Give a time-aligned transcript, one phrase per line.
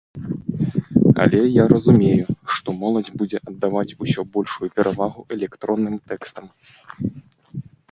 [1.25, 6.45] Але я разумею, што моладзь будзе аддаваць усё большую перавагу электронным тэкстам.